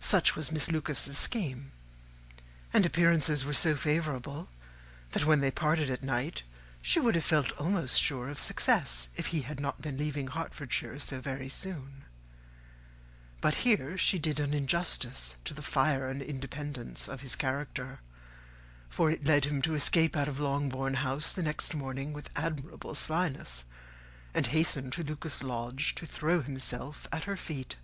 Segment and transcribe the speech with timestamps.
[0.00, 1.72] Such was Miss Lucas's scheme;
[2.74, 4.50] and appearances were so favourable,
[5.12, 6.42] that when they parted at night,
[6.82, 10.28] she would have felt almost sure of success if he had not been to leave
[10.32, 12.04] Hertfordshire so very soon.
[13.40, 18.00] But here she did injustice to the fire and independence of his character;
[18.90, 22.94] for it led him to escape out of Longbourn House the next morning with admirable
[22.94, 23.64] slyness,
[24.34, 27.76] and hasten to Lucas Lodge to throw himself at her feet.